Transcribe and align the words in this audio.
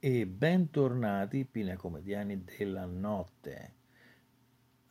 e 0.00 0.26
bentornati 0.26 1.44
pinacomediani 1.44 2.44
della 2.44 2.84
notte. 2.84 3.74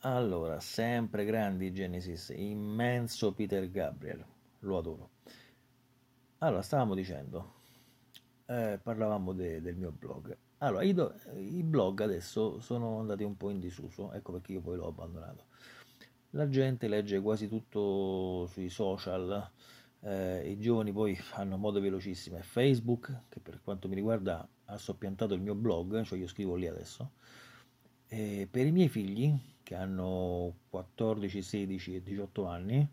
Allora, 0.00 0.60
sempre 0.60 1.24
grandi 1.24 1.72
Genesis, 1.72 2.30
immenso 2.36 3.32
Peter 3.32 3.70
Gabriel, 3.70 4.24
lo 4.60 4.78
adoro. 4.78 5.10
Allora, 6.38 6.60
stavamo 6.60 6.94
dicendo, 6.94 7.54
eh, 8.46 8.78
parlavamo 8.82 9.32
de, 9.32 9.62
del 9.62 9.76
mio 9.76 9.92
blog. 9.92 10.36
Allora, 10.58 10.82
i, 10.82 10.92
do, 10.92 11.14
i, 11.36 11.62
blog 11.62 12.00
adesso 12.00 12.60
sono 12.60 12.98
andati 12.98 13.22
un 13.24 13.36
po' 13.36 13.48
in 13.48 13.60
disuso, 13.60 14.12
ecco 14.12 14.32
perché 14.32 14.52
io 14.52 14.60
poi 14.60 14.76
l'ho 14.76 14.88
abbandonato. 14.88 15.46
La 16.32 16.48
gente 16.48 16.86
legge 16.86 17.20
quasi 17.20 17.48
tutto 17.48 18.46
sui 18.46 18.68
social, 18.68 19.50
eh, 20.00 20.50
i 20.50 20.58
giovani 20.58 20.92
poi 20.92 21.18
hanno 21.32 21.56
mode 21.56 21.80
velocissime. 21.80 22.42
Facebook, 22.42 23.22
che 23.30 23.40
per 23.40 23.62
quanto 23.62 23.88
mi 23.88 23.94
riguarda 23.94 24.46
ha 24.70 24.78
soppiantato 24.78 25.34
il 25.34 25.40
mio 25.40 25.54
blog, 25.54 26.02
cioè 26.02 26.18
io 26.18 26.26
scrivo 26.26 26.54
lì 26.54 26.66
adesso, 26.66 27.12
e 28.06 28.48
per 28.50 28.66
i 28.66 28.72
miei 28.72 28.88
figli, 28.88 29.34
che 29.62 29.74
hanno 29.74 30.54
14, 30.70 31.42
16 31.42 31.96
e 31.96 32.02
18 32.02 32.46
anni, 32.46 32.88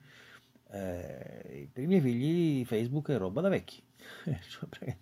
eh, 0.71 1.69
per 1.71 1.83
i 1.83 1.87
miei 1.87 2.01
figli 2.01 2.65
Facebook 2.65 3.09
è 3.09 3.17
roba 3.17 3.41
da 3.41 3.49
vecchi. 3.49 3.81
cioè, 4.49 4.97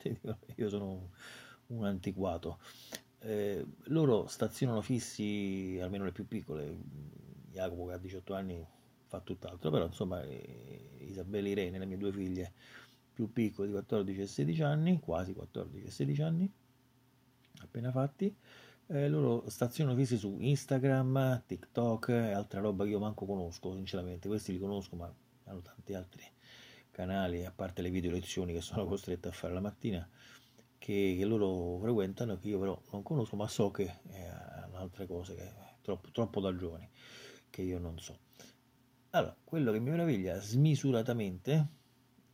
io 0.56 0.70
sono 0.70 1.10
un, 1.68 1.86
antiquato. 1.86 2.60
Eh, 3.20 3.66
loro 3.86 4.28
stazionano 4.28 4.82
fissi, 4.82 5.80
almeno 5.82 6.04
le 6.06 6.12
più 6.12 6.28
piccole, 6.28 6.76
Jacopo 7.52 7.88
che 7.88 7.94
ha 7.94 7.98
18 7.98 8.34
anni 8.34 8.66
fa 9.08 9.20
tutt'altro, 9.20 9.70
però 9.70 9.86
insomma 9.86 10.24
eh, 10.24 10.98
Isabella 11.00 11.48
Irene, 11.48 11.78
le 11.78 11.86
mie 11.86 11.98
due 11.98 12.12
figlie 12.12 12.52
più 13.14 13.32
piccole 13.32 13.68
di 13.68 13.74
14 13.74 14.22
e 14.22 14.28
16 14.28 14.64
anni, 14.64 15.00
quasi 15.00 15.34
14 15.34 15.86
e 15.86 15.92
16 15.92 16.22
anni, 16.24 16.52
appena 17.64 17.92
fatti, 17.92 18.36
eh, 18.88 19.08
loro 19.08 19.50
stazionano 19.50 19.98
fissi 19.98 20.18
su 20.18 20.38
Instagram, 20.40 21.44
TikTok 21.46 22.10
e 22.10 22.32
altra 22.32 22.60
roba 22.60 22.84
che 22.84 22.92
io 22.92 23.00
manco 23.00 23.26
conosco, 23.26 23.74
sinceramente, 23.74 24.28
questi 24.28 24.52
li 24.52 24.60
conosco 24.60 24.96
ma 24.96 25.14
hanno 25.46 25.62
tanti 25.62 25.94
altri 25.94 26.24
canali, 26.92 27.46
a 27.46 27.52
parte 27.52 27.82
le 27.82 27.90
video 27.90 28.12
lezioni 28.12 28.54
che 28.54 28.62
sono 28.62 28.86
costretto 28.88 29.30
a 29.30 29.32
fare 29.32 29.54
la 29.54 29.62
mattina, 29.62 30.08
che, 30.78 31.16
che 31.18 31.26
loro 31.26 31.80
frequentano, 31.82 32.38
che 32.38 32.50
io 32.50 32.60
però 32.60 32.80
non 32.92 33.04
conosco, 33.04 33.36
ma 33.36 33.48
so 33.48 33.72
che 33.72 34.00
hanno 34.64 34.78
altre 34.78 35.08
cose 35.08 35.36
che 35.36 35.52
troppo, 35.82 36.12
troppo 36.12 36.40
da 36.40 36.56
giovani, 36.56 36.90
che 37.50 37.62
io 37.62 37.80
non 37.80 37.98
so. 38.00 38.20
Allora, 39.12 39.36
quello 39.44 39.72
che 39.72 39.80
mi 39.80 39.92
meraviglia 39.92 40.40
smisuratamente, 40.40 41.68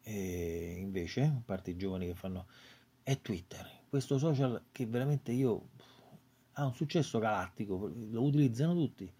eh, 0.02 0.75
invece, 0.77 1.22
a 1.23 1.41
parte 1.44 1.72
i 1.72 1.75
giovani 1.75 2.07
che 2.07 2.16
fanno, 2.16 2.47
è 3.03 3.19
Twitter 3.22 3.78
questo 3.89 4.17
social 4.17 4.65
che 4.71 4.85
veramente 4.85 5.31
io 5.31 5.69
ha 6.53 6.65
un 6.65 6.73
successo 6.73 7.19
galattico, 7.19 7.91
lo 8.09 8.23
utilizzano 8.23 8.73
tutti, 8.73 9.11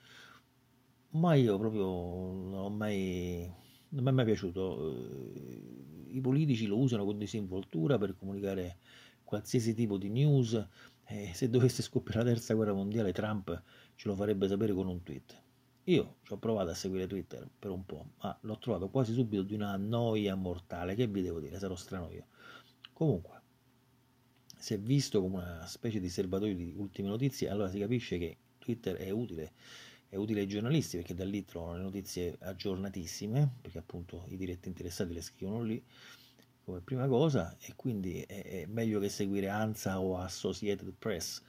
ma 1.11 1.33
io 1.33 1.57
proprio 1.57 1.83
non 1.83 2.53
ho 2.53 2.69
mai, 2.69 3.51
non 3.89 4.03
mi 4.03 4.09
è 4.09 4.13
mai 4.13 4.25
piaciuto. 4.25 4.95
Eh, 5.33 6.15
I 6.15 6.21
politici 6.21 6.65
lo 6.67 6.77
usano 6.77 7.05
con 7.05 7.17
disinvoltura 7.17 7.97
per 7.97 8.15
comunicare 8.15 8.77
qualsiasi 9.23 9.73
tipo 9.73 9.97
di 9.97 10.09
news. 10.09 10.67
E 11.05 11.31
se 11.33 11.49
dovesse 11.49 11.81
scoppiare 11.81 12.19
la 12.19 12.25
terza 12.25 12.53
guerra 12.53 12.73
mondiale, 12.73 13.11
Trump 13.11 13.63
ce 13.95 14.07
lo 14.07 14.15
farebbe 14.15 14.47
sapere 14.47 14.73
con 14.73 14.87
un 14.87 15.01
tweet. 15.01 15.41
Io 15.85 16.17
ci 16.21 16.33
ho 16.33 16.37
provato 16.37 16.69
a 16.69 16.75
seguire 16.75 17.07
Twitter 17.07 17.49
per 17.57 17.71
un 17.71 17.83
po', 17.83 18.11
ma 18.21 18.37
l'ho 18.41 18.59
trovato 18.59 18.89
quasi 18.89 19.13
subito 19.13 19.41
di 19.41 19.55
una 19.55 19.75
noia 19.77 20.35
mortale. 20.35 20.93
Che 20.93 21.07
vi 21.07 21.23
devo 21.23 21.39
dire? 21.39 21.57
Sarò 21.57 21.75
strano 21.75 22.11
io. 22.11 22.27
Comunque, 22.93 23.38
se 24.59 24.77
visto 24.77 25.21
come 25.21 25.38
una 25.38 25.65
specie 25.65 26.02
di 26.02 26.09
serbatoio 26.09 26.53
di 26.53 26.73
ultime 26.75 27.07
notizie, 27.07 27.49
allora 27.49 27.69
si 27.69 27.79
capisce 27.79 28.17
che 28.17 28.38
Twitter 28.59 28.97
è 28.97 29.09
utile, 29.09 29.53
è 30.09 30.17
utile 30.17 30.41
ai 30.41 30.47
giornalisti 30.47 30.97
perché 30.97 31.15
da 31.15 31.23
lì 31.23 31.45
trovano 31.45 31.77
le 31.77 31.83
notizie 31.83 32.36
aggiornatissime, 32.39 33.49
perché 33.61 33.77
appunto 33.77 34.25
i 34.27 34.36
diretti 34.36 34.67
interessati 34.67 35.14
le 35.14 35.21
scrivono 35.21 35.64
lì 35.64 35.81
come 36.65 36.81
prima 36.81 37.08
cosa 37.08 37.55
e 37.59 37.73
quindi 37.75 38.20
è, 38.21 38.65
meglio 38.67 38.99
che 38.99 39.08
seguire 39.08 39.47
ANSA 39.47 40.02
o 40.02 40.17
Associated 40.17 40.93
Press, 40.99 41.41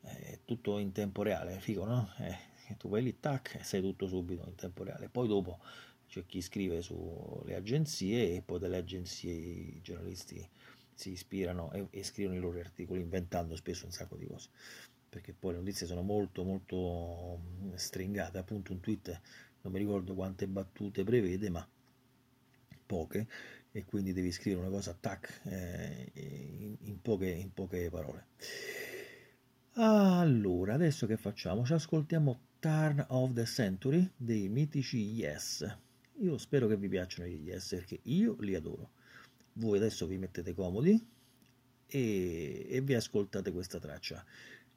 è 0.00 0.38
tutto 0.44 0.78
in 0.78 0.92
tempo 0.92 1.22
reale, 1.22 1.58
figo 1.58 1.84
no? 1.84 2.08
Eh, 2.18 2.76
tu 2.78 2.88
vai 2.88 3.02
lì, 3.02 3.18
tac, 3.18 3.56
e 3.56 3.64
sai 3.64 3.80
tutto 3.80 4.06
subito 4.06 4.44
in 4.46 4.54
tempo 4.54 4.84
reale. 4.84 5.08
Poi 5.08 5.26
dopo 5.26 5.58
c'è 6.06 6.24
chi 6.24 6.40
scrive 6.40 6.82
sulle 6.82 7.56
agenzie 7.56 8.36
e 8.36 8.42
poi 8.42 8.60
dalle 8.60 8.76
agenzie 8.76 9.32
i 9.32 9.80
giornalisti 9.82 10.48
si 10.94 11.10
ispirano 11.10 11.72
e, 11.72 11.86
e 11.90 12.02
scrivono 12.04 12.36
i 12.36 12.40
loro 12.40 12.58
articoli 12.58 13.00
inventando 13.00 13.56
spesso 13.56 13.84
un 13.84 13.92
sacco 13.92 14.16
di 14.16 14.26
cose. 14.26 14.48
Perché 15.08 15.32
poi 15.32 15.52
le 15.52 15.58
notizie 15.58 15.86
sono 15.86 16.02
molto 16.02 16.42
molto 16.44 17.40
mm, 17.40 17.74
stringate. 17.74 18.38
Appunto 18.38 18.72
un 18.72 18.80
tweet 18.80 19.20
non 19.62 19.72
mi 19.72 19.78
ricordo 19.78 20.14
quante 20.14 20.46
battute 20.46 21.04
prevede 21.04 21.48
ma 21.50 21.66
poche 22.86 23.26
e 23.72 23.84
quindi 23.84 24.12
devi 24.12 24.30
scrivere 24.30 24.62
una 24.66 24.70
cosa 24.70 24.96
tac 24.98 25.40
eh, 25.44 26.10
in, 26.14 26.76
in, 26.80 27.00
poche, 27.00 27.28
in 27.28 27.52
poche 27.52 27.88
parole. 27.90 28.26
Allora 29.72 30.74
adesso 30.74 31.06
che 31.06 31.16
facciamo? 31.16 31.64
Ci 31.64 31.72
ascoltiamo 31.72 32.38
Turn 32.60 33.04
of 33.08 33.32
the 33.32 33.44
Century 33.44 34.08
dei 34.16 34.48
mitici 34.48 34.98
Yes. 34.98 35.78
Io 36.20 36.38
spero 36.38 36.68
che 36.68 36.76
vi 36.76 36.88
piacciono 36.88 37.28
gli 37.28 37.48
Yes 37.48 37.70
perché 37.70 37.98
io 38.02 38.36
li 38.40 38.54
adoro 38.54 38.90
voi 39.54 39.78
adesso 39.78 40.06
vi 40.06 40.18
mettete 40.18 40.54
comodi 40.54 41.00
e, 41.86 42.66
e 42.68 42.80
vi 42.80 42.94
ascoltate 42.94 43.52
questa 43.52 43.78
traccia. 43.78 44.24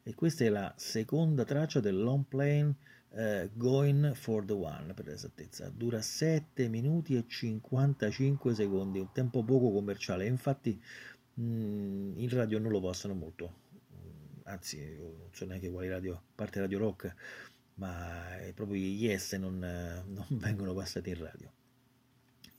E 0.03 0.15
questa 0.15 0.45
è 0.45 0.49
la 0.49 0.73
seconda 0.77 1.43
traccia 1.43 1.79
del 1.79 2.01
long 2.01 2.23
plane 2.25 2.75
uh, 3.09 3.49
Going 3.53 4.13
for 4.13 4.45
the 4.45 4.53
One, 4.53 4.93
per 4.93 5.09
esattezza. 5.09 5.69
Dura 5.69 6.01
7 6.01 6.67
minuti 6.69 7.15
e 7.15 7.25
55 7.27 8.53
secondi, 8.55 8.99
un 8.99 9.11
tempo 9.11 9.43
poco 9.43 9.71
commerciale. 9.71 10.25
Infatti 10.25 10.81
mh, 11.33 11.44
mm, 11.44 12.19
in 12.19 12.29
radio 12.29 12.59
non 12.59 12.71
lo 12.71 12.79
passano 12.79 13.15
molto. 13.15 13.53
Mm, 13.94 14.39
anzi, 14.44 14.95
non 14.97 15.29
so 15.31 15.45
neanche 15.45 15.69
quali 15.69 15.89
radio, 15.89 16.21
parte 16.35 16.59
Radio 16.59 16.77
Rock, 16.77 17.13
ma 17.75 18.38
proprio 18.53 18.77
gli 18.77 19.03
yes 19.03 19.33
non, 19.33 19.59
non 19.59 20.25
vengono 20.39 20.73
passati 20.73 21.09
in 21.09 21.17
radio. 21.19 21.51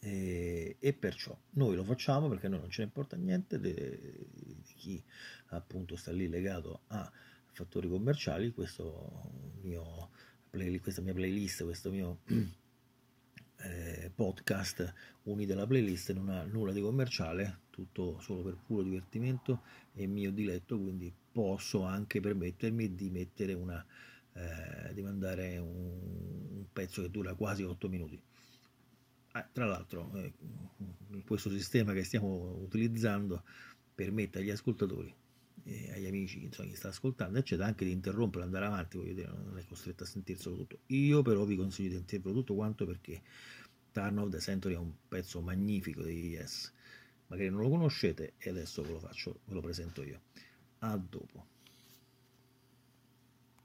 E, 0.01 0.77
e, 0.79 0.93
perciò 0.93 1.37
noi 1.53 1.75
lo 1.75 1.83
facciamo 1.83 2.29
perché 2.29 2.47
a 2.47 2.51
noi 2.51 2.61
non 2.61 2.71
ce 2.71 2.83
ne 2.83 2.87
importa 2.87 3.17
niente 3.17 3.59
di, 3.59 3.75
di 3.75 4.63
chi 4.77 5.03
appunto 5.49 5.97
sta 5.97 6.13
lì 6.13 6.29
legato 6.29 6.83
a 6.89 7.11
fattori 7.53 7.89
commerciali, 7.89 8.53
questo 8.53 9.57
mio 9.63 10.11
play, 10.51 10.79
questa 10.79 11.03
mia 11.03 11.15
playlist, 11.15 11.65
questo 11.65 11.91
mio 11.91 12.21
eh, 13.59 14.13
podcast 14.15 14.95
unito 15.25 15.53
alla 15.55 15.67
playlist 15.67 16.13
non 16.13 16.29
ha 16.29 16.45
nulla 16.45 16.73
di 16.73 16.81
commerciale, 16.81 17.63
tutto 17.71 18.21
solo 18.21 18.43
per 18.43 18.57
puro 18.65 18.83
divertimento 18.83 19.63
e 19.95 20.07
mio 20.07 20.31
diletto, 20.31 20.79
quindi 20.79 21.13
posso 21.33 21.83
anche 21.83 22.21
permettermi 22.21 22.95
di 22.95 23.11
mettere 23.11 23.53
una 23.55 23.85
eh, 24.35 24.95
di 24.95 25.03
mandare 25.03 25.59
un, 25.59 25.69
un 25.69 26.65
pezzo 26.73 27.03
che 27.03 27.11
dura 27.11 27.35
quasi 27.35 27.65
8 27.65 27.89
minuti 27.89 28.21
Ah, 29.39 29.49
tra 29.53 29.67
l'altro, 29.67 30.11
eh, 30.17 30.33
questo 31.25 31.49
sistema 31.49 31.93
che 31.93 32.03
stiamo 32.03 32.57
utilizzando 32.61 33.45
permette 33.95 34.41
agli 34.41 34.51
ascoltatori 34.51 35.15
e 35.63 35.93
agli 35.93 36.07
amici, 36.07 36.43
insomma, 36.43 36.69
chi 36.69 36.75
sta 36.75 36.89
ascoltando, 36.89 37.39
eccetera, 37.39 37.69
anche 37.69 37.85
di 37.85 37.93
interrompere, 37.93 38.43
andare 38.43 38.65
avanti, 38.65 38.97
voglio 38.97 39.13
dire, 39.13 39.29
non 39.29 39.57
è 39.57 39.65
costretto 39.65 40.03
a 40.03 40.07
sentirselo 40.07 40.57
tutto. 40.57 40.79
Io 40.87 41.23
però 41.23 41.45
vi 41.45 41.55
consiglio 41.55 41.91
di 41.91 41.95
sentirvelo 41.95 42.35
tutto 42.35 42.57
quanto 42.57 42.85
perché 42.85 43.23
Turn 43.93 44.19
of 44.19 44.31
the 44.31 44.41
Century 44.41 44.75
è 44.75 44.79
un 44.79 44.93
pezzo 45.07 45.41
magnifico 45.41 46.03
di 46.03 46.31
Yes. 46.31 46.73
Magari 47.29 47.51
non 47.51 47.61
lo 47.61 47.69
conoscete 47.69 48.33
e 48.39 48.51
adesso 48.51 48.83
ve 48.83 48.91
lo 48.91 48.99
faccio, 48.99 49.41
ve 49.45 49.55
lo 49.55 49.61
presento 49.61 50.03
io. 50.03 50.21
A 50.81 50.97
dopo. 50.97 51.47